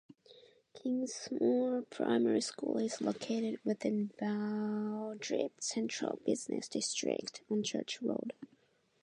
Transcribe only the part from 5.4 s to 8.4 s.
Central Business District, on Church road.